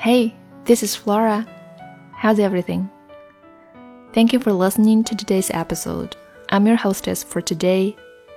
Hey, 0.00 0.34
this 0.64 0.82
is 0.82 0.96
Flora. 0.96 1.46
How's 2.12 2.38
everything? 2.38 2.88
Thank 4.14 4.32
you 4.32 4.38
for 4.38 4.50
listening 4.50 5.04
to 5.04 5.14
today's 5.14 5.50
episode. 5.50 6.16
I'm 6.48 6.66
your 6.66 6.76
hostess 6.76 7.22
for 7.22 7.42
today 7.42 7.94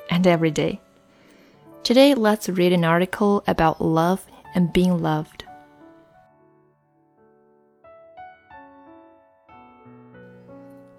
and 0.09 0.27
every 0.27 0.51
day. 0.51 0.81
Today, 1.83 2.15
let's 2.15 2.49
read 2.49 2.73
an 2.73 2.83
article 2.83 3.45
about 3.47 3.79
love 3.79 4.25
and 4.53 4.73
being 4.73 5.01
loved. 5.01 5.45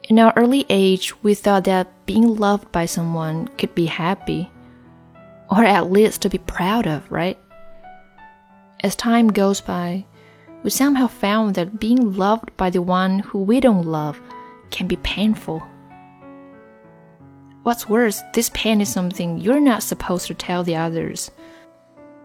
In 0.08 0.18
our 0.18 0.32
early 0.34 0.64
age, 0.70 1.12
we 1.22 1.34
thought 1.34 1.64
that 1.64 2.06
being 2.06 2.36
loved 2.36 2.72
by 2.72 2.86
someone 2.86 3.48
could 3.58 3.74
be 3.74 3.84
happy, 3.84 4.50
or 5.50 5.62
at 5.62 5.92
least 5.92 6.22
to 6.22 6.30
be 6.30 6.38
proud 6.38 6.86
of, 6.86 7.12
right? 7.12 7.38
As 8.80 8.96
time 8.96 9.28
goes 9.28 9.60
by, 9.60 10.06
we 10.64 10.70
somehow 10.70 11.06
found 11.06 11.54
that 11.54 11.78
being 11.78 12.14
loved 12.14 12.56
by 12.56 12.70
the 12.70 12.82
one 12.82 13.18
who 13.20 13.38
we 13.38 13.60
don't 13.60 13.86
love 13.86 14.20
can 14.70 14.88
be 14.88 14.96
painful. 14.96 15.62
What's 17.62 17.88
worse, 17.88 18.22
this 18.32 18.50
pain 18.54 18.80
is 18.80 18.88
something 18.88 19.38
you're 19.38 19.60
not 19.60 19.82
supposed 19.82 20.26
to 20.26 20.34
tell 20.34 20.64
the 20.64 20.76
others, 20.76 21.30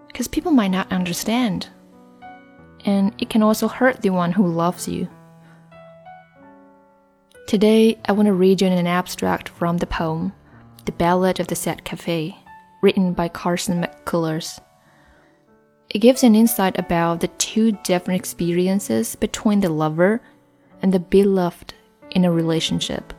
because 0.07 0.27
people 0.27 0.53
might 0.53 0.70
not 0.70 0.91
understand, 0.91 1.67
and 2.85 3.13
it 3.20 3.29
can 3.29 3.43
also 3.43 3.67
hurt 3.67 4.02
the 4.02 4.09
one 4.09 4.31
who 4.31 4.48
loves 4.48 4.87
you. 4.87 5.09
Today, 7.45 7.99
I 8.05 8.13
want 8.13 8.27
to 8.27 8.34
read 8.34 8.62
you 8.62 8.67
an 8.67 8.87
abstract 8.87 9.49
from 9.49 9.77
the 9.77 9.87
poem, 9.87 10.31
The 10.85 10.93
Ballad 10.93 11.41
of 11.41 11.48
the 11.48 11.55
Sad 11.55 11.84
Cafe, 11.84 12.37
written 12.82 13.12
by 13.13 13.27
Carson 13.27 13.84
McCullers. 13.84 14.62
It 15.99 16.03
gives 16.03 16.23
an 16.23 16.33
insight 16.33 16.79
about 16.79 17.19
the 17.19 17.27
two 17.27 17.73
different 17.83 18.21
experiences 18.21 19.17
between 19.17 19.59
the 19.59 19.67
lover 19.67 20.21
and 20.81 20.93
the 20.93 20.99
beloved 20.99 21.73
in 22.11 22.23
a 22.23 22.31
relationship. 22.31 23.13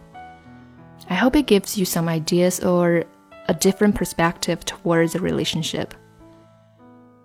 I 1.10 1.12
hope 1.12 1.36
it 1.36 1.46
gives 1.46 1.76
you 1.76 1.84
some 1.84 2.08
ideas 2.08 2.58
or 2.60 3.04
a 3.48 3.52
different 3.52 3.96
perspective 3.96 4.64
towards 4.64 5.14
a 5.14 5.20
relationship. 5.20 5.92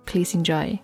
Please 0.06 0.34
enjoy. 0.34 0.82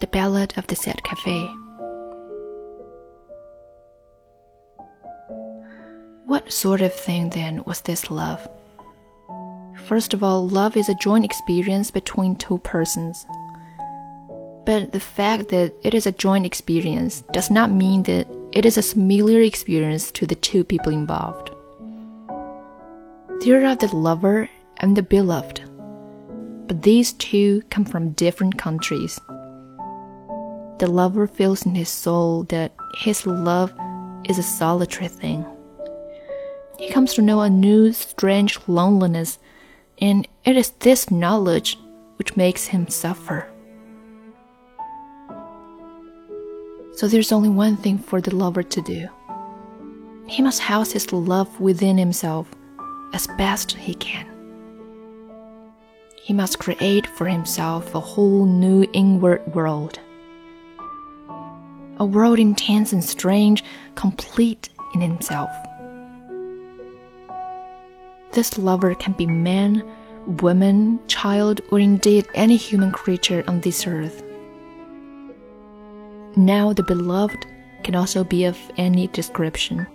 The 0.00 0.06
Ballad 0.06 0.54
of 0.56 0.64
the 0.68 0.76
Sad 0.76 1.02
Cafe. 1.02 1.44
What 6.24 6.52
sort 6.52 6.82
of 6.82 6.94
thing 6.94 7.30
then 7.30 7.64
was 7.64 7.80
this 7.80 8.08
love? 8.08 8.48
First 9.86 10.14
of 10.14 10.22
all, 10.22 10.46
love 10.46 10.76
is 10.76 10.88
a 10.88 10.94
joint 10.94 11.24
experience 11.24 11.90
between 11.90 12.36
two 12.36 12.58
persons. 12.58 13.26
But 14.64 14.92
the 14.92 15.00
fact 15.00 15.48
that 15.48 15.74
it 15.82 15.94
is 15.94 16.06
a 16.06 16.12
joint 16.12 16.46
experience 16.46 17.24
does 17.32 17.50
not 17.50 17.72
mean 17.72 18.04
that 18.04 18.28
it 18.52 18.64
is 18.64 18.78
a 18.78 18.82
familiar 18.82 19.40
experience 19.40 20.12
to 20.12 20.26
the 20.26 20.36
two 20.36 20.62
people 20.62 20.92
involved. 20.92 21.50
There 23.40 23.66
are 23.66 23.74
the 23.74 23.92
lover 23.96 24.48
and 24.76 24.96
the 24.96 25.02
beloved, 25.02 25.60
but 26.68 26.82
these 26.82 27.14
two 27.14 27.62
come 27.70 27.84
from 27.84 28.12
different 28.12 28.58
countries 28.58 29.18
the 30.78 30.86
lover 30.86 31.26
feels 31.26 31.66
in 31.66 31.74
his 31.74 31.88
soul 31.88 32.44
that 32.44 32.72
his 32.94 33.26
love 33.26 33.72
is 34.28 34.38
a 34.38 34.42
solitary 34.42 35.08
thing. 35.08 35.44
He 36.78 36.88
comes 36.90 37.14
to 37.14 37.22
know 37.22 37.40
a 37.40 37.50
new, 37.50 37.92
strange 37.92 38.58
loneliness, 38.68 39.38
and 40.00 40.28
it 40.44 40.56
is 40.56 40.70
this 40.80 41.10
knowledge 41.10 41.76
which 42.16 42.36
makes 42.36 42.66
him 42.66 42.88
suffer. 42.88 43.50
So 46.94 47.06
there's 47.06 47.32
only 47.32 47.48
one 47.48 47.76
thing 47.76 47.98
for 47.98 48.20
the 48.20 48.34
lover 48.34 48.62
to 48.62 48.82
do. 48.82 49.08
He 50.26 50.42
must 50.42 50.60
house 50.60 50.92
his 50.92 51.12
love 51.12 51.60
within 51.60 51.96
himself 51.96 52.48
as 53.12 53.26
best 53.38 53.72
he 53.72 53.94
can. 53.94 54.26
He 56.22 56.34
must 56.34 56.58
create 56.58 57.06
for 57.06 57.26
himself 57.26 57.94
a 57.94 58.00
whole 58.00 58.44
new 58.44 58.86
inward 58.92 59.42
world 59.54 59.98
a 61.98 62.06
world 62.06 62.38
intense 62.38 62.92
and 62.92 63.04
strange, 63.04 63.64
complete 63.94 64.68
in 64.94 65.00
himself. 65.00 65.50
This 68.32 68.58
lover 68.58 68.94
can 68.94 69.14
be 69.14 69.26
man, 69.26 69.82
woman, 70.40 71.00
child, 71.08 71.60
or 71.70 71.80
indeed 71.80 72.28
any 72.34 72.56
human 72.56 72.92
creature 72.92 73.42
on 73.48 73.60
this 73.60 73.86
earth. 73.86 74.22
Now, 76.36 76.72
the 76.72 76.82
beloved 76.82 77.46
can 77.82 77.94
also 77.94 78.22
be 78.22 78.44
of 78.44 78.58
any 78.76 79.08
description. 79.08 79.86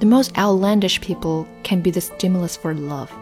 The 0.00 0.06
most 0.06 0.36
outlandish 0.36 1.00
people 1.00 1.46
can 1.62 1.80
be 1.80 1.90
the 1.90 2.00
stimulus 2.00 2.56
for 2.56 2.74
love. 2.74 3.12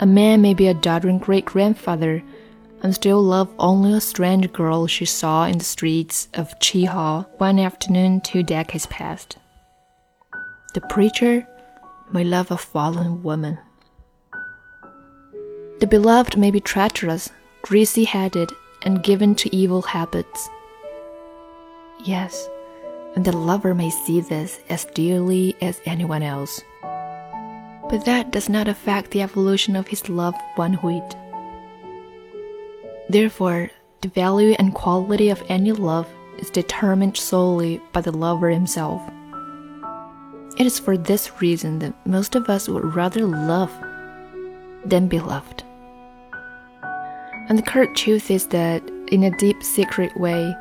A 0.00 0.06
man 0.06 0.40
may 0.40 0.54
be 0.54 0.68
a 0.68 0.74
doddering 0.74 1.18
great 1.18 1.44
grandfather 1.44 2.22
and 2.82 2.94
still 2.94 3.22
love 3.22 3.48
only 3.58 3.92
a 3.92 4.00
strange 4.00 4.52
girl 4.52 4.86
she 4.86 5.04
saw 5.04 5.46
in 5.46 5.58
the 5.58 5.64
streets 5.64 6.28
of 6.34 6.58
Cheehaw 6.58 7.24
one 7.38 7.58
afternoon 7.58 8.20
two 8.20 8.42
decades 8.42 8.86
past. 8.86 9.38
The 10.74 10.80
preacher 10.82 11.46
may 12.12 12.24
love 12.24 12.50
a 12.50 12.58
fallen 12.58 13.22
woman. 13.22 13.58
The 15.78 15.86
beloved 15.86 16.36
may 16.36 16.50
be 16.50 16.60
treacherous, 16.60 17.30
greasy 17.62 18.04
headed, 18.04 18.50
and 18.82 19.02
given 19.02 19.34
to 19.36 19.54
evil 19.54 19.82
habits. 19.82 20.48
Yes, 22.04 22.48
and 23.14 23.24
the 23.24 23.36
lover 23.36 23.74
may 23.74 23.90
see 23.90 24.20
this 24.20 24.60
as 24.68 24.86
dearly 24.86 25.54
as 25.60 25.80
anyone 25.84 26.22
else. 26.22 26.60
But 27.90 28.04
that 28.06 28.32
does 28.32 28.48
not 28.48 28.68
affect 28.68 29.10
the 29.10 29.22
evolution 29.22 29.76
of 29.76 29.88
his 29.88 30.08
love 30.08 30.34
one 30.56 30.74
whit. 30.74 31.16
Therefore, 33.12 33.70
the 34.00 34.08
value 34.08 34.56
and 34.58 34.72
quality 34.72 35.28
of 35.28 35.42
any 35.50 35.72
love 35.72 36.08
is 36.38 36.48
determined 36.48 37.14
solely 37.14 37.78
by 37.92 38.00
the 38.00 38.10
lover 38.10 38.48
himself. 38.48 39.02
It 40.58 40.64
is 40.64 40.78
for 40.78 40.96
this 40.96 41.42
reason 41.42 41.78
that 41.80 42.06
most 42.06 42.34
of 42.34 42.48
us 42.48 42.70
would 42.70 42.94
rather 42.94 43.26
love 43.26 43.70
than 44.86 45.08
be 45.08 45.20
loved. 45.20 45.62
And 47.50 47.58
the 47.58 47.68
current 47.70 47.94
truth 47.94 48.30
is 48.30 48.46
that, 48.46 48.82
in 49.08 49.24
a 49.24 49.36
deep 49.36 49.62
secret 49.62 50.18
way, 50.18 50.56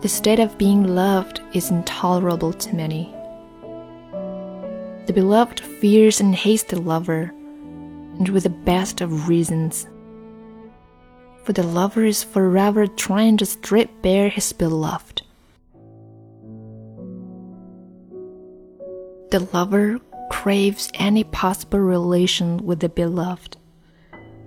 the 0.00 0.08
state 0.08 0.38
of 0.38 0.56
being 0.56 0.94
loved 0.94 1.42
is 1.52 1.70
intolerable 1.70 2.54
to 2.54 2.74
many. 2.74 3.14
The 5.04 5.12
beloved 5.12 5.60
fears 5.60 6.22
and 6.22 6.34
hates 6.34 6.62
the 6.62 6.80
lover, 6.80 7.34
and 8.18 8.30
with 8.30 8.44
the 8.44 8.48
best 8.48 9.02
of 9.02 9.28
reasons 9.28 9.86
for 11.44 11.52
the 11.52 11.62
lover 11.62 12.04
is 12.04 12.22
forever 12.22 12.86
trying 12.86 13.36
to 13.38 13.46
strip 13.46 14.02
bare 14.02 14.28
his 14.28 14.52
beloved. 14.52 15.22
The 19.30 19.48
lover 19.52 19.98
craves 20.30 20.90
any 20.94 21.24
possible 21.24 21.80
relation 21.80 22.58
with 22.64 22.80
the 22.80 22.88
beloved, 22.88 23.56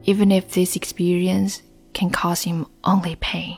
even 0.04 0.32
if 0.32 0.54
this 0.54 0.76
experience 0.76 1.62
can 1.94 2.10
cause 2.10 2.44
him 2.44 2.68
only 2.84 3.16
pain. 3.16 3.58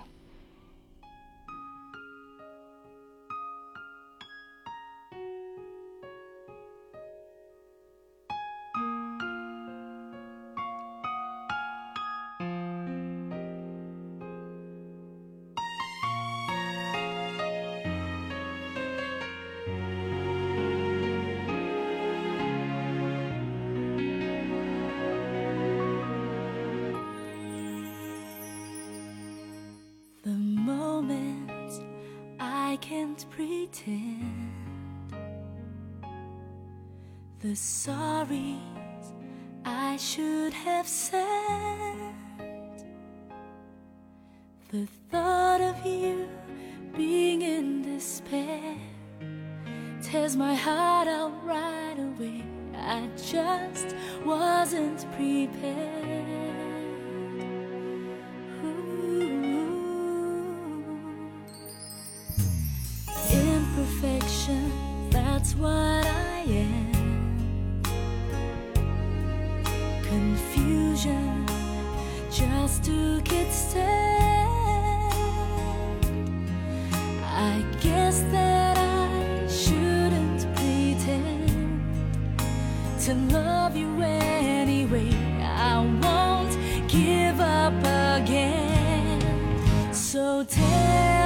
Can't 33.72 34.48
the 37.40 37.50
sorries 37.50 38.60
I 39.66 39.98
should 39.98 40.54
have 40.54 40.88
said. 40.88 42.14
The 44.72 44.88
thought 45.10 45.62
of 45.62 45.86
you 45.86 46.28
being 46.96 47.42
in 47.42 47.82
despair 47.84 48.76
tears 50.02 50.36
my 50.36 50.56
heart 50.56 51.08
out 51.08 51.34
right 51.46 51.98
away. 51.98 52.44
I 52.76 53.08
just 53.18 53.96
wasn't 54.26 55.06
prepared. 55.14 56.17
Its 73.32 73.56
stand. 73.56 74.38
I 77.24 77.64
guess 77.82 78.22
that 78.32 78.78
I 78.78 79.48
shouldn't 79.48 80.42
pretend 80.56 81.50
to 83.06 83.14
love 83.38 83.76
you 83.76 84.02
anyway. 84.02 85.12
I 85.42 85.80
won't 86.02 86.58
give 86.88 87.40
up 87.40 87.74
again. 88.20 89.22
So 89.94 90.44
tell 90.44 91.17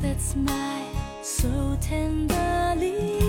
that's 0.00 0.32
smile 0.32 0.84
so 1.22 1.76
tenderly. 1.80 3.27